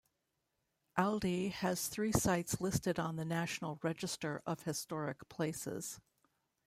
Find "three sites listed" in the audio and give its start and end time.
1.87-2.97